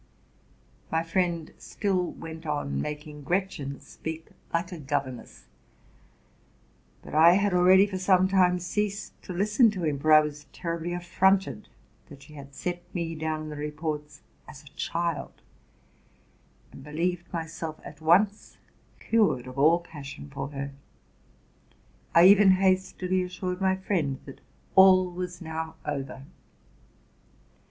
[0.91, 5.43] "'My friend still went on making Gretchen speak like a gov eruess;
[7.03, 10.23] but I had already for some time ceased to listen to RELATING TO MY LIFE.
[10.23, 10.45] 181 him, for I was
[11.31, 11.69] terribly affronted
[12.09, 15.39] that she had set me down in the reports as a child,
[16.71, 18.57] and believed myself at once
[18.99, 20.71] cured of all passion for her.
[22.15, 24.41] I even hastily assured my friend that
[24.73, 26.23] all was now over.